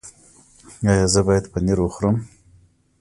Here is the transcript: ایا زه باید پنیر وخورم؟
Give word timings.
ایا 0.89 1.05
زه 1.13 1.21
باید 1.27 1.45
پنیر 1.51 1.79
وخورم؟ 1.81 2.15